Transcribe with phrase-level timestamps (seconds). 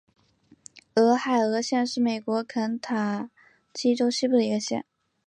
[0.95, 3.29] 俄亥俄县是美国肯塔
[3.71, 4.83] 基州西部的一个县。